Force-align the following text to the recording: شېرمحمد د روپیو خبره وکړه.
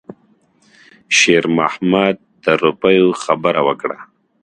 شېرمحمد 1.17 2.15
د 2.43 2.45
روپیو 2.61 3.07
خبره 3.23 3.61
وکړه. 3.67 3.97